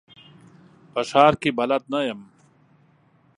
په 0.93 1.01
ښار 1.09 1.33
کي 1.41 1.49
بلد 1.59 1.83
نه 1.93 1.99
یم. 2.07 2.21